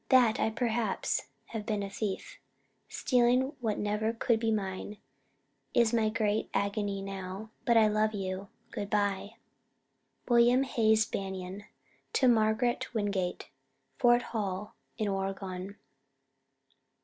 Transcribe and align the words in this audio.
That 0.09 0.39
I 0.39 0.49
perhaps 0.49 1.27
have 1.49 1.63
been 1.67 1.83
a 1.83 1.89
thief, 1.91 2.39
stealing 2.89 3.53
what 3.59 3.77
never 3.77 4.13
could 4.13 4.39
be 4.39 4.49
mine, 4.49 4.97
is 5.75 5.93
my 5.93 6.09
great 6.09 6.49
agony 6.55 7.03
now. 7.03 7.51
But 7.65 7.77
I 7.77 7.87
love 7.87 8.15
you. 8.15 8.47
Good 8.71 8.89
by. 8.89 9.35
WILLIAM 10.27 10.63
HAYS 10.63 11.05
BANION. 11.05 11.65
To 12.13 12.27
MARGARET 12.27 12.95
WINGATE, 12.95 13.49
Fort 13.99 14.23
Hall, 14.23 14.73
in 14.97 15.07
Oregon. 15.07 15.75